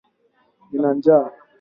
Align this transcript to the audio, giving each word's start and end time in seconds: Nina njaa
Nina 0.69 0.89
njaa 0.97 1.27